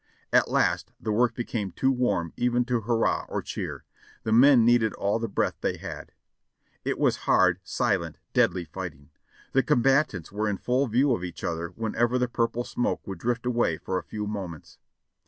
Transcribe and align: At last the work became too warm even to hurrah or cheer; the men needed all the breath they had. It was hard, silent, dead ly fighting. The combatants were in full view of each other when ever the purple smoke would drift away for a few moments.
At 0.33 0.49
last 0.49 0.91
the 0.99 1.11
work 1.11 1.35
became 1.35 1.71
too 1.73 1.91
warm 1.91 2.33
even 2.35 2.65
to 2.65 2.81
hurrah 2.81 3.27
or 3.29 3.43
cheer; 3.43 3.83
the 4.23 4.31
men 4.31 4.65
needed 4.65 4.93
all 4.95 5.19
the 5.19 5.27
breath 5.27 5.57
they 5.61 5.77
had. 5.77 6.11
It 6.83 6.97
was 6.97 7.15
hard, 7.29 7.59
silent, 7.63 8.17
dead 8.33 8.55
ly 8.55 8.63
fighting. 8.63 9.11
The 9.51 9.61
combatants 9.61 10.31
were 10.31 10.49
in 10.49 10.57
full 10.57 10.87
view 10.87 11.13
of 11.13 11.23
each 11.23 11.43
other 11.43 11.67
when 11.75 11.93
ever 11.93 12.17
the 12.17 12.27
purple 12.27 12.63
smoke 12.63 13.05
would 13.05 13.19
drift 13.19 13.45
away 13.45 13.77
for 13.77 13.99
a 13.99 14.03
few 14.03 14.25
moments. 14.25 14.79